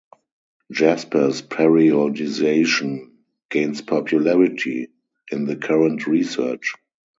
Jaspers' 0.71 1.43
periodization 1.43 3.11
gains 3.51 3.83
popularity 3.83 4.87
in 5.31 5.45
the 5.45 5.55
current 5.55 6.07
research. 6.07 6.73